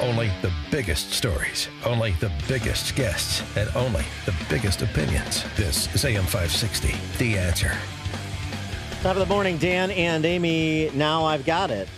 Only 0.00 0.30
the 0.40 0.52
biggest 0.70 1.12
stories, 1.12 1.68
only 1.84 2.12
the 2.12 2.32
biggest 2.48 2.94
guests, 2.96 3.42
and 3.56 3.68
only 3.76 4.04
the 4.24 4.34
biggest 4.48 4.82
opinions. 4.82 5.44
This 5.56 5.94
is 5.94 6.04
AM 6.04 6.24
560, 6.24 6.94
The 7.18 7.38
Answer. 7.38 7.72
Top 9.02 9.16
of 9.16 9.20
the 9.20 9.26
morning, 9.26 9.58
Dan 9.58 9.90
and 9.90 10.24
Amy. 10.24 10.90
Now 10.94 11.24
I've 11.24 11.44
got 11.44 11.70
it. 11.70 11.88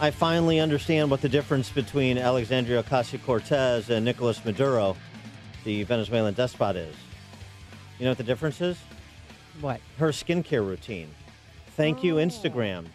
I 0.00 0.10
finally 0.10 0.60
understand 0.60 1.10
what 1.10 1.20
the 1.20 1.28
difference 1.28 1.68
between 1.70 2.16
Alexandria 2.16 2.82
Ocasio 2.82 3.22
Cortez 3.24 3.90
and 3.90 4.04
Nicolas 4.04 4.44
Maduro, 4.44 4.96
the 5.64 5.82
Venezuelan 5.84 6.34
despot, 6.34 6.76
is. 6.76 6.94
You 7.98 8.04
know 8.04 8.10
what 8.10 8.18
the 8.18 8.24
difference 8.24 8.60
is? 8.60 8.78
What? 9.60 9.80
Her 9.98 10.08
skincare 10.08 10.66
routine. 10.66 11.08
Thank 11.76 12.04
you, 12.04 12.18
oh. 12.18 12.24
Instagram. 12.24 12.86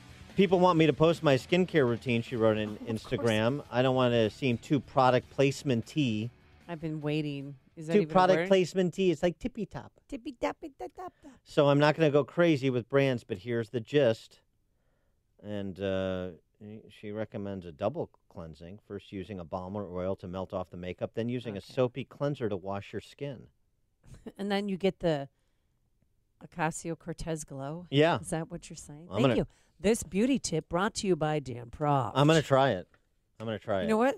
People 0.42 0.60
want 0.60 0.80
me 0.80 0.88
to 0.88 0.94
post 0.94 1.22
my 1.22 1.36
skincare 1.36 1.88
routine, 1.88 2.24
she 2.24 2.36
wrote 2.36 2.58
in 2.58 2.76
Instagram. 2.88 3.64
I 3.70 3.84
don't 3.84 3.94
want 3.94 4.14
to 4.14 4.28
seem 4.32 4.58
too 4.58 4.80
product 4.80 5.30
placement 5.30 5.86
tea. 5.86 6.32
I've 6.68 6.82
been 6.82 7.00
waiting. 7.00 7.54
Is 7.76 7.86
that 7.86 7.94
Too 7.94 8.02
even 8.02 8.12
product 8.12 8.48
placement 8.48 8.96
tea. 8.96 9.12
It's 9.12 9.22
like 9.22 9.38
tippy 9.38 9.68
top. 9.68 9.92
Tippy 10.08 10.32
tappy 10.32 10.72
tap 10.80 10.90
tap 10.96 11.14
tap. 11.22 11.34
So 11.44 11.70
I'm 11.70 11.78
not 11.78 11.96
going 11.96 12.08
to 12.08 12.12
go 12.12 12.24
crazy 12.24 12.72
with 12.72 12.90
brands, 12.90 13.24
but 13.24 13.38
here's 13.38 13.70
the 13.70 13.82
gist. 13.82 14.40
And 15.44 15.80
uh, 15.80 16.30
she 16.90 17.12
recommends 17.12 17.68
a 17.68 17.72
double 17.72 18.10
cleansing. 18.28 18.80
First, 18.88 19.12
using 19.12 19.40
a 19.40 19.46
balm 19.46 19.76
or 19.76 19.86
oil 19.96 20.16
to 20.16 20.28
melt 20.28 20.56
off 20.56 20.72
the 20.72 20.78
makeup, 20.78 21.12
then 21.14 21.30
using 21.30 21.56
a 21.56 21.62
soapy 21.62 22.04
cleanser 22.04 22.50
to 22.50 22.58
wash 22.58 22.94
your 22.94 23.02
skin. 23.02 23.44
And 24.40 24.52
then 24.52 24.70
you 24.70 24.76
get 24.78 25.02
the 25.02 25.30
Ocasio 26.44 26.98
Cortez 26.98 27.44
glow. 27.44 27.86
Yeah, 27.92 28.20
Is 28.20 28.32
that 28.32 28.50
what 28.50 28.72
you're 28.72 28.76
saying? 28.76 29.06
I'm 29.08 29.18
Thank 29.18 29.22
gonna- 29.22 29.36
you. 29.36 29.48
This 29.82 30.04
beauty 30.04 30.38
tip 30.38 30.70
brought 30.70 30.94
to 30.96 31.08
you 31.08 31.16
by 31.16 31.40
Dan 31.40 31.72
Proft. 31.72 32.12
I'm 32.14 32.28
going 32.28 32.40
to 32.40 32.48
try 32.48 32.72
it. 32.72 32.88
I'm 33.40 33.48
going 33.48 33.58
to 33.58 33.64
try 33.64 33.80
it. 33.80 33.84
You 33.84 33.90
know 33.90 33.98
what? 33.98 34.16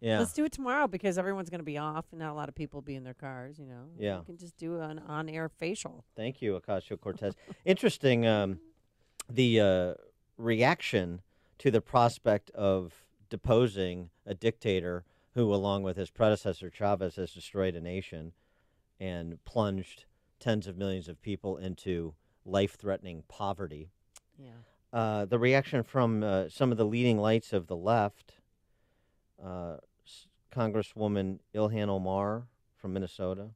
Yeah. 0.00 0.18
Let's 0.18 0.34
do 0.34 0.44
it 0.44 0.52
tomorrow 0.52 0.86
because 0.86 1.16
everyone's 1.16 1.48
going 1.48 1.60
to 1.60 1.64
be 1.64 1.78
off 1.78 2.04
and 2.10 2.20
not 2.20 2.32
a 2.32 2.34
lot 2.34 2.50
of 2.50 2.54
people 2.54 2.78
will 2.78 2.84
be 2.84 2.94
in 2.94 3.02
their 3.02 3.14
cars, 3.14 3.58
you 3.58 3.64
know. 3.64 3.86
Yeah. 3.98 4.18
You 4.18 4.24
can 4.24 4.36
just 4.36 4.54
do 4.58 4.78
an 4.80 4.98
on 5.08 5.30
air 5.30 5.48
facial. 5.48 6.04
Thank 6.14 6.42
you, 6.42 6.60
Ocasio 6.60 7.00
Cortez. 7.00 7.32
Interesting, 7.64 8.26
um, 8.26 8.60
the 9.30 9.60
uh, 9.60 9.94
reaction 10.36 11.22
to 11.58 11.70
the 11.70 11.80
prospect 11.80 12.50
of 12.50 13.06
deposing 13.30 14.10
a 14.26 14.34
dictator 14.34 15.04
who, 15.32 15.54
along 15.54 15.84
with 15.84 15.96
his 15.96 16.10
predecessor 16.10 16.68
Chavez, 16.70 17.16
has 17.16 17.32
destroyed 17.32 17.74
a 17.74 17.80
nation 17.80 18.32
and 19.00 19.42
plunged 19.46 20.04
tens 20.38 20.66
of 20.66 20.76
millions 20.76 21.08
of 21.08 21.22
people 21.22 21.56
into 21.56 22.12
life-threatening 22.44 23.22
poverty. 23.26 23.88
Yeah. 24.38 24.50
Uh, 24.92 25.24
the 25.24 25.38
reaction 25.38 25.82
from 25.82 26.22
uh, 26.22 26.48
some 26.48 26.72
of 26.72 26.78
the 26.78 26.84
leading 26.84 27.18
lights 27.18 27.52
of 27.52 27.66
the 27.66 27.76
left, 27.76 28.34
uh, 29.44 29.76
Congresswoman 30.52 31.40
Ilhan 31.54 31.88
Omar 31.88 32.46
from 32.76 32.94
Minnesota, 32.94 33.50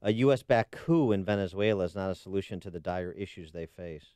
a 0.00 0.12
U.S. 0.14 0.42
backed 0.42 0.72
coup 0.72 1.12
in 1.12 1.24
Venezuela 1.24 1.84
is 1.84 1.94
not 1.94 2.10
a 2.10 2.14
solution 2.14 2.58
to 2.60 2.70
the 2.70 2.80
dire 2.80 3.12
issues 3.12 3.52
they 3.52 3.66
face. 3.66 4.14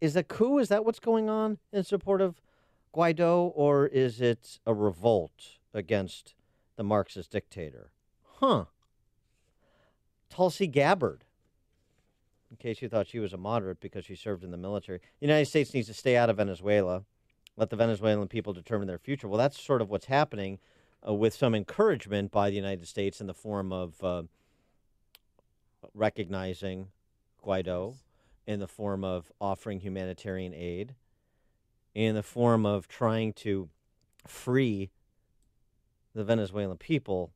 Is 0.00 0.14
a 0.14 0.22
coup, 0.22 0.58
is 0.58 0.68
that 0.68 0.84
what's 0.84 1.00
going 1.00 1.28
on 1.28 1.58
in 1.72 1.82
support 1.84 2.20
of 2.20 2.40
Guaido, 2.94 3.52
or 3.54 3.86
is 3.86 4.20
it 4.20 4.60
a 4.66 4.72
revolt 4.72 5.58
against 5.74 6.34
the 6.76 6.84
Marxist 6.84 7.30
dictator? 7.30 7.90
Huh. 8.40 8.66
Tulsi 10.30 10.66
Gabbard, 10.66 11.24
in 12.50 12.56
case 12.56 12.80
you 12.80 12.88
thought 12.88 13.06
she 13.06 13.18
was 13.18 13.32
a 13.32 13.36
moderate 13.36 13.80
because 13.80 14.04
she 14.04 14.14
served 14.14 14.44
in 14.44 14.50
the 14.50 14.56
military. 14.56 14.98
The 14.98 15.26
United 15.26 15.46
States 15.46 15.74
needs 15.74 15.88
to 15.88 15.94
stay 15.94 16.16
out 16.16 16.30
of 16.30 16.36
Venezuela, 16.36 17.04
let 17.56 17.70
the 17.70 17.76
Venezuelan 17.76 18.28
people 18.28 18.52
determine 18.52 18.88
their 18.88 18.98
future. 18.98 19.28
Well, 19.28 19.38
that's 19.38 19.60
sort 19.60 19.82
of 19.82 19.90
what's 19.90 20.06
happening 20.06 20.58
uh, 21.06 21.14
with 21.14 21.34
some 21.34 21.54
encouragement 21.54 22.30
by 22.30 22.50
the 22.50 22.56
United 22.56 22.86
States 22.88 23.20
in 23.20 23.26
the 23.26 23.34
form 23.34 23.72
of 23.72 24.02
uh, 24.02 24.22
recognizing 25.94 26.88
Guaido, 27.44 27.96
in 28.46 28.60
the 28.60 28.68
form 28.68 29.04
of 29.04 29.30
offering 29.40 29.80
humanitarian 29.80 30.54
aid, 30.54 30.94
in 31.94 32.14
the 32.14 32.22
form 32.22 32.64
of 32.64 32.88
trying 32.88 33.32
to 33.34 33.68
free 34.26 34.90
the 36.14 36.24
Venezuelan 36.24 36.76
people 36.76 37.32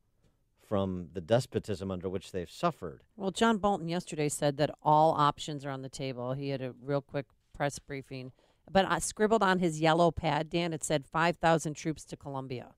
from 0.72 1.08
the 1.12 1.20
despotism 1.20 1.90
under 1.90 2.08
which 2.08 2.32
they've 2.32 2.50
suffered. 2.50 3.02
Well, 3.14 3.30
John 3.30 3.58
Bolton 3.58 3.90
yesterday 3.90 4.30
said 4.30 4.56
that 4.56 4.70
all 4.82 5.12
options 5.12 5.66
are 5.66 5.70
on 5.70 5.82
the 5.82 5.90
table. 5.90 6.32
He 6.32 6.48
had 6.48 6.62
a 6.62 6.72
real 6.82 7.02
quick 7.02 7.26
press 7.52 7.78
briefing, 7.78 8.32
but 8.70 8.86
I 8.86 8.98
scribbled 8.98 9.42
on 9.42 9.58
his 9.58 9.82
yellow 9.82 10.10
pad, 10.10 10.48
Dan. 10.48 10.72
It 10.72 10.82
said 10.82 11.04
five 11.04 11.36
thousand 11.36 11.74
troops 11.74 12.06
to 12.06 12.16
Colombia. 12.16 12.68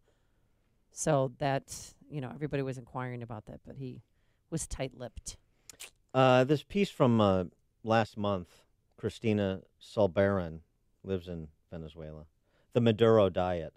So 0.90 1.30
that 1.38 1.94
you 2.10 2.20
know, 2.20 2.32
everybody 2.34 2.64
was 2.64 2.78
inquiring 2.78 3.22
about 3.22 3.46
that, 3.46 3.60
but 3.64 3.76
he 3.76 4.02
was 4.50 4.66
tight-lipped. 4.66 5.36
Uh, 6.12 6.42
this 6.42 6.64
piece 6.64 6.90
from 6.90 7.20
uh, 7.20 7.44
last 7.84 8.16
month, 8.16 8.48
Christina 8.96 9.60
Solbaran 9.80 10.62
lives 11.04 11.28
in 11.28 11.46
Venezuela. 11.70 12.24
The 12.72 12.80
Maduro 12.80 13.28
diet. 13.28 13.74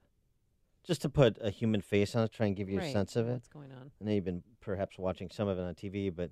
Just 0.87 1.01
to 1.01 1.09
put 1.09 1.37
a 1.41 1.49
human 1.49 1.81
face 1.81 2.15
on 2.15 2.23
it, 2.23 2.31
try 2.31 2.45
and 2.45 2.55
give 2.55 2.69
you 2.69 2.79
a 2.79 2.91
sense 2.91 3.17
of 3.17 3.27
it. 3.27 3.33
What's 3.33 3.49
going 3.49 3.73
on? 3.73 3.91
I 4.01 4.05
know 4.05 4.13
you've 4.13 4.23
been 4.23 4.43
perhaps 4.61 4.97
watching 4.97 5.29
some 5.29 5.49
of 5.49 5.59
it 5.59 5.61
on 5.61 5.75
TV, 5.75 6.09
but 6.15 6.31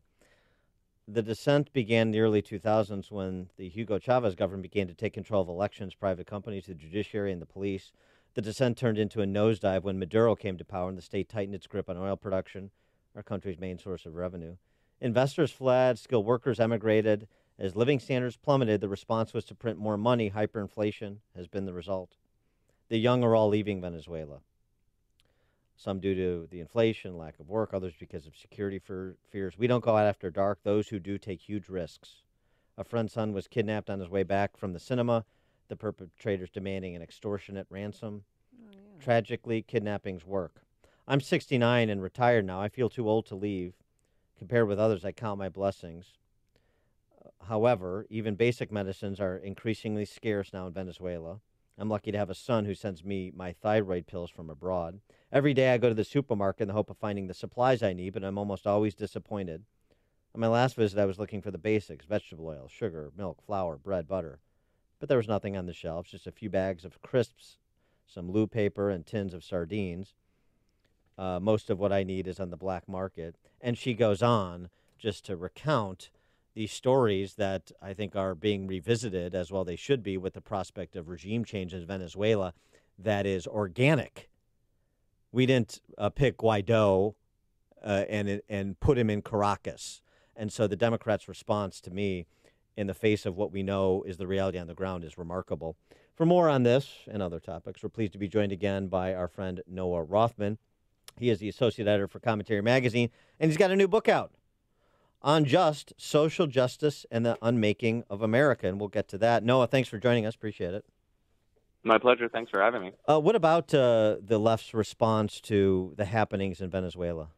the 1.10 1.22
descent 1.22 1.74
began 1.74 2.08
in 2.08 2.12
the 2.12 2.22
early 2.22 2.42
2000s 2.42 3.12
when 3.12 3.50
the 3.58 3.68
Hugo 3.68 4.00
Chavez 4.00 4.34
government 4.34 4.64
began 4.64 4.88
to 4.88 4.94
take 4.94 5.12
control 5.12 5.42
of 5.42 5.50
elections, 5.50 5.94
private 5.94 6.26
companies, 6.26 6.68
the 6.68 6.74
judiciary, 6.74 7.34
and 7.34 7.42
the 7.42 7.46
police. 7.46 7.92
The 8.36 8.42
descent 8.42 8.78
turned 8.78 8.98
into 8.98 9.22
a 9.22 9.26
nosedive 9.26 9.84
when 9.84 10.00
Maduro 10.00 10.36
came 10.36 10.58
to 10.58 10.64
power 10.64 10.88
and 10.88 10.98
the 10.98 11.02
state 11.02 11.28
tightened 11.28 11.56
its 11.56 11.68
grip 11.68 11.90
on 11.90 11.98
oil 11.98 12.16
production, 12.16 12.72
our 13.14 13.24
country's 13.24 13.60
main 13.60 13.78
source 13.78 14.06
of 14.06 14.16
revenue. 14.16 14.56
Investors 15.02 15.52
fled, 15.52 16.00
skilled 16.00 16.26
workers 16.26 16.62
emigrated. 16.62 17.28
As 17.60 17.76
living 17.76 18.00
standards 18.00 18.38
plummeted, 18.38 18.80
the 18.80 18.88
response 18.88 19.34
was 19.34 19.44
to 19.46 19.56
print 19.56 19.78
more 19.78 19.98
money. 19.98 20.32
Hyperinflation 20.32 21.18
has 21.36 21.48
been 21.50 21.66
the 21.66 21.74
result. 21.74 22.16
The 22.90 22.98
young 22.98 23.24
are 23.24 23.36
all 23.36 23.50
leaving 23.50 23.82
Venezuela 23.82 24.42
some 25.76 26.00
due 26.00 26.16
to 26.16 26.48
the 26.50 26.62
inflation, 26.62 27.18
lack 27.18 27.40
of 27.40 27.50
work, 27.50 27.74
others 27.74 27.94
because 28.00 28.26
of 28.26 28.36
security 28.36 28.80
fear, 28.80 29.18
fears. 29.30 29.58
We 29.58 29.68
don't 29.68 29.84
go 29.84 29.96
out 29.96 30.08
after 30.08 30.32
dark. 30.32 30.60
Those 30.64 30.88
who 30.88 31.00
do 31.00 31.18
take 31.18 31.42
huge 31.42 31.70
risks. 31.70 32.24
A 32.78 32.84
friend's 32.84 33.14
son 33.14 33.34
was 33.34 33.48
kidnapped 33.48 33.90
on 33.90 34.00
his 34.00 34.10
way 34.10 34.24
back 34.24 34.58
from 34.58 34.74
the 34.74 34.80
cinema, 34.80 35.26
the 35.68 35.76
perpetrators 35.76 36.50
demanding 36.50 36.96
an 36.96 37.02
extortionate 37.02 37.68
ransom. 37.70 38.24
Oh, 38.54 39.00
Tragically, 39.00 39.62
kidnappings 39.62 40.26
work. 40.26 40.62
I'm 41.08 41.22
69 41.22 41.90
and 41.90 42.02
retired 42.02 42.46
now. 42.46 42.62
I 42.62 42.70
feel 42.70 42.90
too 42.90 43.10
old 43.10 43.26
to 43.28 43.36
leave. 43.36 43.74
Compared 44.38 44.68
with 44.68 44.80
others, 44.80 45.06
I 45.06 45.12
count 45.12 45.40
my 45.40 45.50
blessings. 45.50 46.14
However, 47.48 48.06
even 48.10 48.36
basic 48.36 48.72
medicines 48.72 49.20
are 49.20 49.38
increasingly 49.38 50.06
scarce 50.06 50.52
now 50.52 50.68
in 50.68 50.74
Venezuela. 50.74 51.40
I'm 51.78 51.90
lucky 51.90 52.12
to 52.12 52.18
have 52.18 52.30
a 52.30 52.36
son 52.36 52.66
who 52.66 52.74
sends 52.74 53.04
me 53.04 53.32
my 53.36 53.52
thyroid 53.52 54.08
pills 54.08 54.30
from 54.30 54.50
abroad. 54.50 55.00
Every 55.32 55.54
day 55.54 55.74
I 55.74 55.78
go 55.78 55.90
to 55.90 55.96
the 55.96 56.06
supermarket 56.06 56.62
in 56.62 56.68
the 56.70 56.74
hope 56.74 56.90
of 56.90 56.98
finding 56.98 57.28
the 57.28 57.34
supplies 57.34 57.84
I 57.84 57.94
need, 57.94 58.14
but 58.14 58.24
I'm 58.24 58.38
almost 58.38 58.66
always 58.66 58.96
disappointed. 58.96 59.66
On 60.34 60.42
my 60.42 60.48
last 60.48 60.76
visit, 60.76 61.00
I 61.00 61.06
was 61.06 61.20
looking 61.20 61.42
for 61.42 61.52
the 61.52 61.58
basics 61.58 62.06
vegetable 62.06 62.48
oil, 62.48 62.70
sugar, 62.70 63.12
milk, 63.18 63.42
flour, 63.46 63.78
bread, 63.78 64.08
butter. 64.08 64.40
But 65.00 65.10
there 65.10 65.18
was 65.18 65.28
nothing 65.28 65.58
on 65.58 65.66
the 65.66 65.74
shelves, 65.74 66.12
just 66.12 66.28
a 66.28 66.32
few 66.32 66.50
bags 66.50 66.86
of 66.86 67.02
crisps, 67.02 67.58
some 68.08 68.32
loo 68.32 68.48
paper, 68.48 68.90
and 68.90 69.06
tins 69.06 69.34
of 69.34 69.44
sardines. 69.44 70.14
Uh, 71.18 71.40
most 71.42 71.70
of 71.70 71.80
what 71.80 71.92
I 71.92 72.04
need 72.04 72.28
is 72.28 72.40
on 72.40 72.50
the 72.50 72.58
black 72.58 72.88
market. 72.88 73.36
And 73.62 73.78
she 73.78 73.94
goes 73.94 74.22
on 74.22 74.70
just 74.98 75.26
to 75.26 75.36
recount 75.36 76.10
these 76.56 76.72
stories 76.72 77.36
that 77.36 77.72
I 77.82 77.94
think 77.94 78.16
are 78.16 78.34
being 78.34 78.66
revisited 78.66 79.36
as 79.36 79.52
well 79.52 79.64
they 79.64 79.76
should 79.76 80.02
be 80.02 80.18
with 80.18 80.34
the 80.34 80.42
prospect 80.42 80.96
of 80.96 81.10
regime 81.10 81.44
change 81.44 81.74
in 81.74 81.86
Venezuela 81.86 82.54
that 82.98 83.26
is 83.26 83.46
organic. 83.46 84.30
We 85.32 85.46
didn't 85.46 85.82
uh, 85.98 86.10
pick 86.10 86.38
Guaido 86.38 87.16
uh, 87.84 88.06
and 88.10 88.42
and 88.50 88.80
put 88.80 88.98
him 88.98 89.10
in 89.10 89.22
Caracas, 89.22 90.02
and 90.36 90.52
so 90.52 90.66
the 90.66 90.78
Democrats' 90.78 91.28
response 91.28 91.82
to 91.82 91.92
me, 91.92 92.26
in 92.78 92.88
the 92.88 92.94
face 92.94 93.26
of 93.26 93.36
what 93.36 93.52
we 93.52 93.62
know 93.62 94.04
is 94.04 94.16
the 94.18 94.28
reality 94.28 94.58
on 94.58 94.68
the 94.68 94.74
ground, 94.74 95.04
is 95.04 95.18
remarkable. 95.18 95.76
For 96.16 96.26
more 96.26 96.48
on 96.48 96.64
this 96.64 97.00
and 97.12 97.22
other 97.22 97.42
topics, 97.42 97.84
we're 97.84 97.90
pleased 97.90 98.14
to 98.14 98.18
be 98.18 98.30
joined 98.30 98.54
again 98.54 98.88
by 98.88 99.14
our 99.14 99.28
friend 99.28 99.62
Noah 99.68 100.04
Rothman. 100.04 100.58
He 101.20 101.30
is 101.30 101.40
the 101.40 101.50
associate 101.50 101.88
editor 101.88 102.08
for 102.08 102.22
Commentary 102.22 102.62
Magazine, 102.62 103.10
and 103.38 103.52
he's 103.52 103.58
got 103.58 103.72
a 103.72 103.76
new 103.76 103.90
book 103.90 104.08
out 104.08 104.32
Unjust 105.28 105.92
social 105.98 106.46
justice 106.46 107.06
and 107.10 107.26
the 107.26 107.36
unmaking 107.42 108.04
of 108.10 108.22
America. 108.22 108.68
And 108.68 108.80
we'll 108.80 108.90
get 108.90 109.08
to 109.10 109.18
that. 109.18 109.44
Noah, 109.44 109.66
thanks 109.68 109.90
for 109.90 109.98
joining 109.98 110.26
us. 110.26 110.36
Appreciate 110.36 110.76
it. 110.76 110.86
My 111.84 111.98
pleasure. 111.98 112.30
Thanks 112.30 112.52
for 112.52 112.62
having 112.62 112.82
me. 112.82 112.92
Uh, 113.08 113.20
what 113.20 113.36
about 113.36 113.74
uh, 113.74 114.18
the 114.20 114.40
left's 114.40 114.74
response 114.74 115.42
to 115.42 115.94
the 115.98 116.06
happenings 116.06 116.62
in 116.62 116.70
Venezuela? 116.70 117.30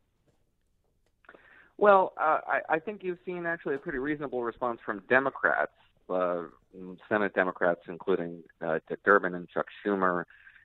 Well, 1.78 2.14
uh, 2.20 2.40
I, 2.48 2.62
I 2.70 2.80
think 2.80 3.04
you've 3.04 3.20
seen 3.26 3.46
actually 3.46 3.76
a 3.76 3.78
pretty 3.78 4.00
reasonable 4.00 4.44
response 4.44 4.80
from 4.86 5.04
Democrats, 5.10 5.74
uh, 6.10 6.44
Senate 7.08 7.34
Democrats, 7.34 7.82
including 7.88 8.44
uh, 8.66 8.80
Dick 8.90 9.04
Durbin 9.04 9.36
and 9.36 9.48
Chuck 9.50 9.68
Schumer, 9.86 10.24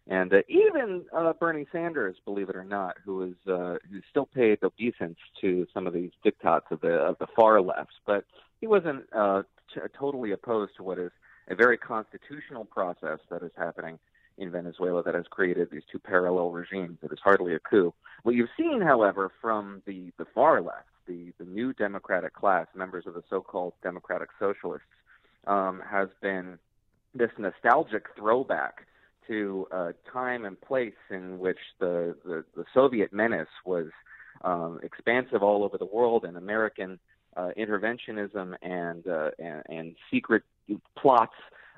And 0.09 0.33
uh, 0.33 0.39
even 0.49 1.05
uh, 1.17 1.33
Bernie 1.35 1.67
Sanders, 1.71 2.17
believe 2.25 2.49
it 2.49 2.57
or 2.57 2.65
not, 2.65 2.97
who 3.05 3.23
is 3.23 3.35
uh, 3.47 3.77
who 3.91 4.01
still 4.11 4.27
paid 4.27 4.59
obeisance 4.63 5.19
to 5.41 5.67
some 5.73 5.87
of 5.87 5.93
these 5.93 6.11
diktats 6.25 6.71
of 6.71 6.81
the 6.81 6.95
of 6.95 7.19
the 7.19 7.29
far 7.37 7.61
left, 7.61 7.93
but 8.05 8.25
he 8.61 8.67
wasn't 8.67 9.05
uh, 9.15 9.43
t- 9.73 9.81
totally 9.97 10.33
opposed 10.33 10.73
to 10.77 10.83
what 10.83 10.99
is 10.99 11.13
a 11.49 11.55
very 11.55 11.79
constitutional 11.79 12.65
process 12.65 13.19
that 13.31 13.43
is 13.43 13.53
happening 13.57 13.99
in 14.39 14.51
Venezuela 14.51 15.03
that 15.03 15.15
has 15.15 15.27
created 15.31 15.69
these 15.71 15.83
two 15.91 15.99
parallel 15.99 16.51
regimes. 16.51 16.99
It 17.03 17.13
is 17.13 17.19
hardly 17.23 17.55
a 17.55 17.59
coup. 17.59 17.93
What 18.23 18.35
you've 18.35 18.49
seen, 18.57 18.81
however, 18.81 19.31
from 19.41 19.83
the, 19.87 20.13
the 20.19 20.25
far 20.35 20.63
left, 20.63 20.87
the, 21.07 21.33
the 21.39 21.45
new 21.45 21.73
democratic 21.73 22.33
class, 22.33 22.67
members 22.75 23.07
of 23.07 23.15
the 23.15 23.23
so-called 23.29 23.75
democratic 23.83 24.29
socialists, 24.39 24.87
um, 25.47 25.83
has 25.89 26.09
been 26.21 26.59
this 27.15 27.31
nostalgic 27.39 28.07
throwback 28.17 28.87
to 29.29 29.67
a 29.71 29.95
time 30.13 30.45
and 30.45 30.61
place 30.61 30.95
in 31.11 31.39
which 31.39 31.59
the, 31.79 32.17
the, 32.25 32.45
the 32.57 32.65
Soviet 32.75 33.13
menace 33.13 33.49
was 33.65 33.87
um, 34.43 34.81
expansive 34.83 35.43
all 35.43 35.65
over 35.65 35.79
the 35.79 35.87
world 35.87 36.25
and 36.25 36.37
American 36.37 36.99
uh, 37.37 37.51
interventionism 37.59 38.55
and, 38.63 39.07
uh, 39.07 39.31
and, 39.39 39.63
and 39.69 39.97
secret 40.11 40.43
plots 40.97 41.35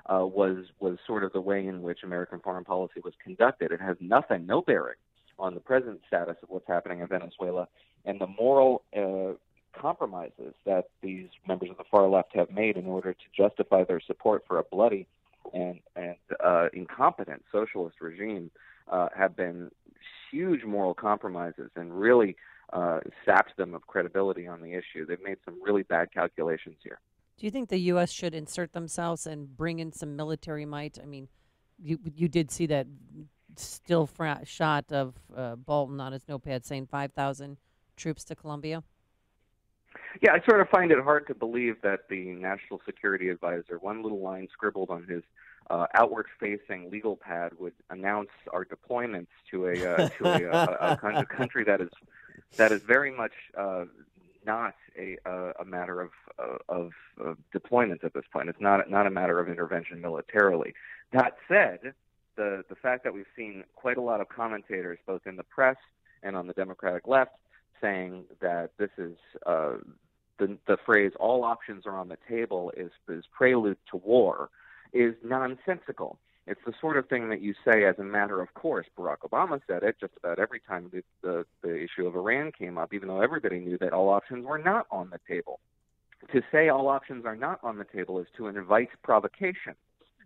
uh, 0.07 0.25
was 0.25 0.65
was 0.79 0.97
sort 1.07 1.23
of 1.23 1.33
the 1.33 1.41
way 1.41 1.65
in 1.65 1.81
which 1.81 1.99
American 2.03 2.39
foreign 2.39 2.63
policy 2.63 3.01
was 3.03 3.13
conducted. 3.23 3.71
It 3.71 3.81
has 3.81 3.97
nothing, 3.99 4.45
no 4.45 4.61
bearing 4.61 4.97
on 5.39 5.53
the 5.53 5.59
present 5.59 5.99
status 6.07 6.37
of 6.43 6.49
what's 6.49 6.67
happening 6.67 6.99
in 6.99 7.07
Venezuela 7.07 7.67
and 8.05 8.21
the 8.21 8.27
moral 8.27 8.83
uh, 8.95 9.33
compromises 9.79 10.53
that 10.65 10.89
these 11.01 11.27
members 11.47 11.69
of 11.69 11.77
the 11.77 11.83
far 11.91 12.07
left 12.07 12.35
have 12.35 12.51
made 12.51 12.77
in 12.77 12.85
order 12.85 13.13
to 13.13 13.25
justify 13.35 13.83
their 13.83 13.99
support 13.99 14.43
for 14.47 14.59
a 14.59 14.63
bloody 14.63 15.07
and 15.53 15.79
and 15.95 16.15
uh, 16.43 16.67
incompetent 16.73 17.43
socialist 17.51 18.01
regime 18.01 18.51
uh, 18.91 19.09
have 19.15 19.35
been 19.35 19.71
huge 20.31 20.63
moral 20.63 20.93
compromises 20.93 21.71
and 21.75 21.97
really 21.97 22.35
uh, 22.73 22.99
sapped 23.25 23.55
them 23.57 23.73
of 23.73 23.85
credibility 23.87 24.47
on 24.47 24.61
the 24.61 24.73
issue. 24.73 25.05
They've 25.05 25.21
made 25.21 25.37
some 25.45 25.61
really 25.61 25.83
bad 25.83 26.11
calculations 26.13 26.77
here. 26.83 26.99
Do 27.37 27.45
you 27.45 27.51
think 27.51 27.69
the 27.69 27.77
U.S. 27.77 28.11
should 28.11 28.33
insert 28.33 28.73
themselves 28.73 29.27
and 29.27 29.55
bring 29.55 29.79
in 29.79 29.91
some 29.91 30.15
military 30.15 30.65
might? 30.65 30.97
I 31.01 31.05
mean, 31.05 31.27
you 31.77 31.99
you 32.13 32.27
did 32.27 32.51
see 32.51 32.65
that 32.67 32.87
still 33.57 34.07
fra- 34.07 34.41
shot 34.45 34.91
of 34.91 35.15
uh, 35.35 35.55
Bolton 35.55 35.99
on 35.99 36.11
his 36.11 36.27
notepad 36.27 36.65
saying 36.65 36.87
5,000 36.87 37.57
troops 37.95 38.23
to 38.25 38.35
Colombia? 38.35 38.83
Yeah, 40.21 40.33
I 40.33 40.45
sort 40.47 40.61
of 40.61 40.69
find 40.69 40.91
it 40.91 40.99
hard 41.03 41.27
to 41.27 41.35
believe 41.35 41.81
that 41.83 42.09
the 42.09 42.31
National 42.31 42.81
Security 42.85 43.29
Advisor, 43.29 43.77
one 43.79 44.01
little 44.01 44.21
line 44.21 44.47
scribbled 44.51 44.89
on 44.89 45.03
his 45.03 45.23
uh, 45.69 45.87
outward-facing 45.95 46.89
legal 46.91 47.15
pad, 47.15 47.53
would 47.59 47.73
announce 47.89 48.29
our 48.53 48.65
deployments 48.65 49.27
to 49.51 49.67
a 49.67 49.93
uh, 49.93 50.09
to 50.09 50.25
a, 50.25 50.43
a, 50.51 50.97
a, 51.01 51.19
a, 51.21 51.25
country 51.25 51.63
that 51.63 51.81
is 51.81 51.89
that 52.57 52.71
is 52.71 52.81
very 52.81 53.11
much 53.11 53.33
uh, 53.57 53.85
not 54.45 54.75
a 54.97 55.17
a 55.59 55.65
matter 55.65 56.01
of, 56.01 56.11
of 56.69 56.91
of 57.19 57.37
deployment 57.51 58.03
at 58.03 58.13
this 58.13 58.25
point. 58.31 58.49
It's 58.49 58.61
not 58.61 58.89
not 58.89 59.07
a 59.07 59.11
matter 59.11 59.39
of 59.39 59.49
intervention 59.49 60.01
militarily. 60.01 60.73
That 61.11 61.37
said, 61.47 61.93
the 62.35 62.63
the 62.69 62.75
fact 62.75 63.03
that 63.03 63.13
we've 63.13 63.25
seen 63.35 63.63
quite 63.75 63.97
a 63.97 64.01
lot 64.01 64.21
of 64.21 64.29
commentators, 64.29 64.99
both 65.05 65.25
in 65.25 65.35
the 65.35 65.43
press 65.43 65.77
and 66.23 66.35
on 66.35 66.47
the 66.47 66.53
Democratic 66.53 67.07
left, 67.07 67.31
saying 67.85 68.25
that 68.41 68.71
this 68.77 68.89
is 68.97 69.15
uh, 69.45 69.75
the 70.39 70.57
the 70.67 70.77
phrase 70.85 71.11
"all 71.19 71.43
options 71.43 71.85
are 71.85 71.97
on 71.97 72.09
the 72.09 72.17
table" 72.27 72.71
is 72.75 72.91
is 73.07 73.25
prelude 73.31 73.77
to 73.91 73.97
war, 73.97 74.49
is 74.93 75.13
nonsensical. 75.23 76.17
It's 76.47 76.61
the 76.65 76.73
sort 76.79 76.97
of 76.97 77.07
thing 77.07 77.29
that 77.29 77.41
you 77.41 77.55
say 77.65 77.85
as 77.85 77.97
a 77.97 78.03
matter 78.03 78.41
of 78.41 78.53
course. 78.53 78.85
Barack 78.97 79.19
Obama 79.29 79.59
said 79.67 79.81
it 79.83 79.95
just 79.99 80.13
about 80.17 80.37
every 80.37 80.59
time 80.59 80.91
the, 80.93 81.03
the, 81.23 81.45
the 81.63 81.75
issue 81.75 82.05
of 82.05 82.15
Iran 82.15 82.51
came 82.51 82.77
up, 82.77 82.93
even 82.93 83.07
though 83.07 83.21
everybody 83.21 83.59
knew 83.59 83.79
that 83.79 83.93
all 83.93 84.09
options 84.09 84.45
were 84.45 84.59
not 84.59 84.85
on 84.91 85.09
the 85.09 85.19
table. 85.27 85.59
To 86.33 86.41
say 86.51 86.69
all 86.69 86.87
options 86.87 87.25
are 87.25 87.35
not 87.35 87.59
on 87.63 87.79
the 87.79 87.83
table 87.83 88.19
is 88.19 88.27
to 88.37 88.47
invite 88.47 88.89
provocation. 89.03 89.73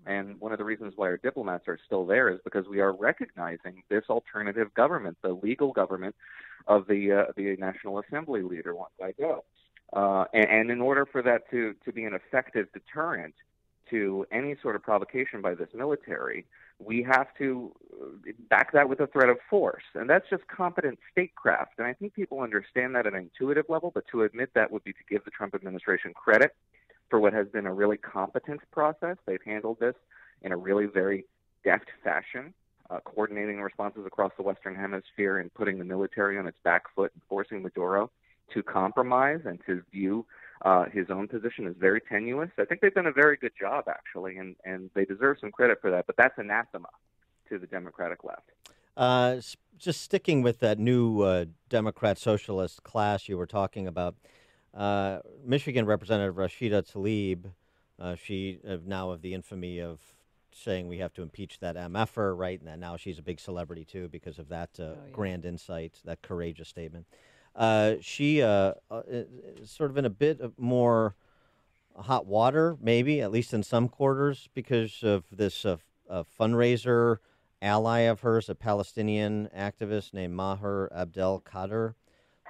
And 0.06 0.40
one 0.42 0.52
of 0.52 0.58
the 0.58 0.66
reasons 0.66 0.94
why 0.98 1.08
our 1.08 1.18
diplomats 1.18 1.68
are 1.70 1.80
still 1.86 2.06
there 2.06 2.30
is 2.30 2.40
because 2.44 2.68
we 2.68 2.82
are 2.82 2.92
recognizing 2.92 3.84
this 3.90 4.04
alternative 4.10 4.74
government, 4.74 5.18
the 5.22 5.34
legal 5.34 5.72
government 5.72 6.16
of 6.68 6.88
the 6.88 7.12
uh, 7.12 7.32
the 7.36 7.56
National 7.58 8.00
Assembly 8.00 8.42
leader, 8.42 8.76
Juan 8.76 8.90
Guaido. 9.00 9.42
Uh, 9.92 10.26
and, 10.34 10.50
and 10.50 10.72
in 10.72 10.82
order 10.82 11.06
for 11.06 11.22
that 11.24 11.50
to, 11.50 11.74
to 11.84 11.92
be 11.92 12.04
an 12.04 12.14
effective 12.14 12.68
deterrent 12.74 13.34
to 13.90 14.26
any 14.32 14.56
sort 14.62 14.76
of 14.76 14.84
provocation 14.84 15.42
by 15.42 15.56
this 15.56 15.70
military, 15.74 16.46
we 16.78 17.02
have 17.02 17.28
to 17.38 17.72
uh, 18.00 18.32
back 18.50 18.72
that 18.72 18.88
with 18.88 19.00
a 19.00 19.08
threat 19.08 19.30
of 19.30 19.38
force. 19.50 19.84
And 19.96 20.08
that's 20.08 20.30
just 20.30 20.48
competent 20.48 21.00
statecraft. 21.12 21.74
And 21.80 21.88
I 21.88 21.94
think 21.94 22.14
people 22.14 22.42
understand 22.42 22.94
that 22.96 23.08
at 23.08 23.14
an 23.14 23.20
intuitive 23.20 23.66
level, 23.68 23.92
but 23.94 24.06
to 24.12 24.24
admit 24.24 24.52
that 24.54 24.72
would 24.72 24.84
be 24.84 24.94
to 24.94 25.04
give 25.10 25.26
the 25.26 25.32
Trump 25.32 25.56
administration 25.56 26.14
credit 26.14 26.56
for 27.10 27.20
what 27.20 27.34
has 27.34 27.48
been 27.48 27.66
a 27.66 27.74
really 27.74 27.98
competent 27.98 28.62
process. 28.72 29.18
They've 29.26 29.42
handled 29.44 29.80
this 29.80 29.96
in 30.44 30.52
a 30.52 30.58
really 30.58 30.86
very 30.86 31.26
deft 31.64 31.90
fashion, 32.04 32.54
uh, 32.90 33.00
coordinating 33.02 33.62
responses 33.62 34.06
across 34.06 34.32
the 34.38 34.44
Western 34.44 34.76
Hemisphere 34.76 35.38
and 35.38 35.54
putting 35.54 35.78
the 35.78 35.86
military 35.86 36.38
on 36.38 36.48
its 36.48 36.58
back 36.64 36.84
foot 36.96 37.12
and 37.14 37.22
forcing 37.30 37.62
Maduro 37.62 38.10
to 38.54 38.64
compromise 38.64 39.42
and 39.46 39.60
to 39.66 39.84
view 39.92 40.26
uh, 40.64 40.86
his 40.86 41.10
own 41.10 41.28
position 41.28 41.68
as 41.68 41.76
very 41.80 42.02
tenuous. 42.02 42.50
I 42.58 42.66
think 42.66 42.82
they've 42.82 42.94
done 42.94 43.06
a 43.06 43.12
very 43.12 43.38
good 43.38 43.54
job, 43.60 43.86
actually, 43.88 44.38
and, 44.38 44.56
and 44.66 44.90
they 44.94 45.06
deserve 45.06 45.38
some 45.40 45.52
credit 45.52 45.80
for 45.82 45.92
that. 45.92 46.08
But 46.08 46.18
that's 46.18 46.38
anathema 46.38 46.90
to 47.50 47.58
the 47.60 47.68
Democratic 47.68 48.24
left. 48.24 48.50
Uh, 48.98 49.38
just 49.78 50.02
sticking 50.02 50.42
with 50.42 50.60
that 50.60 50.78
new 50.78 51.22
uh, 51.22 51.46
Democrat 51.70 52.18
socialist 52.18 52.84
class 52.84 53.30
you 53.30 53.38
were 53.38 53.46
talking 53.46 53.88
about, 53.88 54.16
uh, 54.74 55.20
Michigan 55.46 55.86
Representative 55.86 56.36
Rashida 56.36 56.84
Tlaib, 56.92 57.52
uh, 58.00 58.16
she 58.16 58.60
now 58.86 59.12
of 59.12 59.22
the 59.22 59.34
infamy 59.34 59.80
of 59.80 60.00
saying 60.54 60.88
we 60.88 60.98
have 60.98 61.14
to 61.14 61.22
impeach 61.22 61.60
that 61.60 61.76
MFer, 61.76 62.38
right? 62.38 62.62
And 62.62 62.82
now 62.82 62.98
she's 62.98 63.20
a 63.20 63.24
big 63.24 63.40
celebrity 63.40 63.86
too 63.86 64.08
because 64.10 64.40
of 64.40 64.50
that 64.50 64.70
uh, 64.80 64.84
oh, 64.84 64.98
yeah. 65.06 65.12
grand 65.12 65.46
insight, 65.46 66.00
that 66.06 66.22
courageous 66.22 66.68
statement. 66.68 67.06
Uh, 67.56 67.96
she 68.02 68.42
uh, 68.42 68.74
uh, 68.90 69.02
is 69.08 69.72
sort 69.72 69.92
of 69.92 69.98
in 69.98 70.06
a 70.06 70.10
bit 70.10 70.40
of 70.40 70.58
more 70.58 71.16
hot 71.96 72.26
water, 72.26 72.78
maybe 72.82 73.22
at 73.22 73.32
least 73.32 73.54
in 73.54 73.64
some 73.64 73.90
quarters, 73.90 74.48
because 74.54 75.04
of 75.04 75.26
this 75.32 75.66
uh, 75.66 75.78
fundraiser 76.40 77.18
ally 77.62 78.00
of 78.00 78.22
hers, 78.22 78.50
a 78.50 78.56
Palestinian 78.56 79.50
activist 79.56 80.14
named 80.14 80.34
Maher 80.34 80.92
Abdel 80.96 81.42
Khader, 81.42 81.96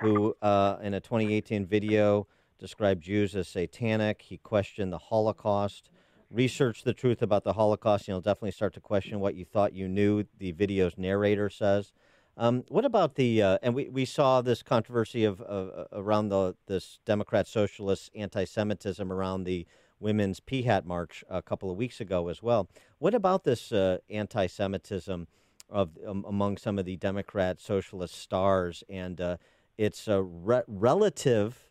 who 0.01 0.35
uh, 0.41 0.77
in 0.81 0.93
a 0.93 0.99
2018 0.99 1.65
video 1.65 2.27
described 2.59 3.01
Jews 3.01 3.35
as 3.35 3.47
satanic. 3.47 4.21
He 4.21 4.37
questioned 4.37 4.93
the 4.93 4.97
Holocaust. 4.97 5.89
Research 6.31 6.83
the 6.83 6.93
truth 6.93 7.21
about 7.21 7.43
the 7.43 7.53
Holocaust, 7.53 8.07
and 8.07 8.13
you'll 8.13 8.21
definitely 8.21 8.51
start 8.51 8.73
to 8.75 8.79
question 8.79 9.19
what 9.19 9.33
you 9.35 9.45
thought 9.45 9.73
you 9.73 9.87
knew. 9.87 10.25
The 10.37 10.51
video's 10.51 10.97
narrator 10.97 11.49
says. 11.49 11.91
Um, 12.37 12.63
what 12.69 12.85
about 12.85 13.15
the 13.15 13.41
uh, 13.41 13.57
and 13.61 13.73
we, 13.73 13.89
we 13.89 14.05
saw 14.05 14.41
this 14.41 14.63
controversy 14.63 15.25
of 15.25 15.41
uh, 15.41 15.85
around 15.91 16.29
the 16.29 16.55
this 16.67 16.99
Democrat 17.03 17.47
socialist 17.47 18.11
anti-Semitism 18.15 19.11
around 19.11 19.43
the 19.43 19.67
women's 19.99 20.39
PHAT 20.39 20.85
march 20.85 21.23
a 21.29 21.41
couple 21.41 21.69
of 21.69 21.77
weeks 21.77 21.99
ago 21.99 22.29
as 22.29 22.41
well. 22.41 22.69
What 22.99 23.13
about 23.13 23.43
this 23.43 23.71
uh, 23.71 23.97
anti-Semitism 24.09 25.27
of 25.69 25.89
um, 26.07 26.23
among 26.27 26.57
some 26.57 26.79
of 26.79 26.85
the 26.85 26.95
Democrat 26.95 27.59
socialist 27.59 28.15
stars 28.15 28.83
and 28.87 29.19
uh, 29.19 29.37
its 29.77 30.07
re- 30.07 30.63
relative 30.67 31.69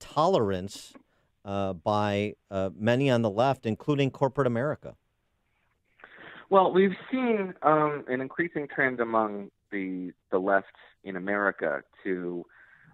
tolerance 0.00 0.94
uh, 1.44 1.72
by 1.72 2.34
uh, 2.50 2.70
many 2.76 3.10
on 3.10 3.22
the 3.22 3.30
left, 3.30 3.66
including 3.66 4.10
corporate 4.10 4.46
America? 4.46 4.94
Well, 6.50 6.72
we've 6.72 6.96
seen 7.10 7.54
um, 7.62 8.04
an 8.08 8.20
increasing 8.20 8.68
trend 8.68 9.00
among 9.00 9.50
the 9.70 10.12
the 10.30 10.38
left 10.38 10.66
in 11.02 11.16
America 11.16 11.82
to 12.04 12.44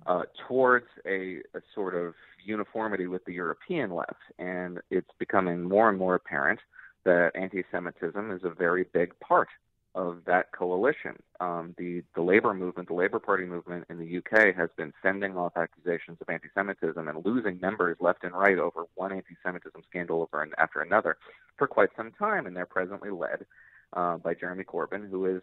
uh, 0.07 0.23
towards 0.47 0.87
a, 1.07 1.38
a, 1.55 1.61
sort 1.75 1.95
of 1.95 2.14
uniformity 2.45 3.07
with 3.09 3.25
the 3.25 3.33
European 3.33 3.95
left, 3.95 4.14
and 4.38 4.78
it's 4.90 5.11
becoming 5.19 5.62
more 5.64 5.88
and 5.88 5.99
more 5.99 6.14
apparent 6.14 6.61
that 7.05 7.33
anti-Semitism 7.35 8.31
is 8.31 8.43
a 8.45 8.50
very 8.50 8.85
big 8.93 9.19
part 9.21 9.49
of 9.95 10.18
that 10.26 10.52
coalition. 10.52 11.16
Um, 11.40 11.75
the 11.78 12.02
the 12.14 12.23
labor 12.23 12.54
movement, 12.54 12.88
the 12.88 12.95
Labor 12.95 13.18
Party 13.18 13.45
movement 13.45 13.85
in 13.90 13.99
the 13.99 14.18
UK, 14.18 14.54
has 14.54 14.68
been 14.76 14.92
fending 15.02 15.37
off 15.37 15.52
accusations 15.57 16.18
of 16.21 16.28
anti-Semitism 16.28 17.09
and 17.09 17.25
losing 17.25 17.59
members 17.61 17.97
left 18.00 18.25
and 18.25 18.35
right 18.35 18.59
over 18.59 18.85
one 18.95 19.12
anti-Semitism 19.12 19.83
scandal 19.88 20.23
over 20.23 20.42
and 20.42 20.52
after 20.59 20.80
another 20.80 21.16
for 21.57 21.66
quite 21.66 21.90
some 21.97 22.12
time, 22.12 22.47
and 22.47 22.57
they're 22.57 22.66
presently 22.66 23.11
led 23.11 23.47
uh, 23.95 24.16
by 24.18 24.35
Jeremy 24.35 24.64
Corbyn, 24.64 25.09
who 25.09 25.26
is 25.26 25.42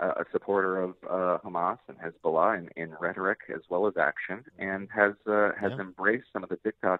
a 0.00 0.24
supporter 0.32 0.80
of 0.80 0.94
uh, 1.08 1.38
Hamas 1.44 1.78
and 1.88 1.96
Hezbollah 1.98 2.58
in, 2.58 2.68
in 2.76 2.94
rhetoric 3.00 3.38
as 3.54 3.60
well 3.68 3.86
as 3.86 3.94
action, 3.96 4.44
and 4.58 4.88
has 4.94 5.12
uh, 5.26 5.52
has 5.58 5.72
yeah. 5.76 5.80
embraced 5.80 6.26
some 6.32 6.42
of 6.42 6.48
the 6.48 6.56
diktats 6.56 6.98